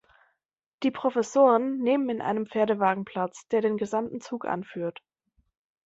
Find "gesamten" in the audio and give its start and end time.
3.77-4.19